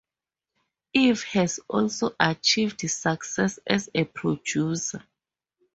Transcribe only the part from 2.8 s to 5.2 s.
success as a producer.